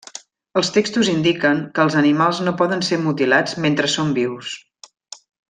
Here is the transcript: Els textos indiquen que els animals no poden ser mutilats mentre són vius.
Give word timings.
Els 0.59 0.69
textos 0.77 1.11
indiquen 1.11 1.61
que 1.75 1.83
els 1.87 1.97
animals 2.01 2.39
no 2.47 2.55
poden 2.63 2.81
ser 2.89 2.99
mutilats 3.03 3.55
mentre 3.67 3.91
són 3.99 4.13
vius. 4.19 4.57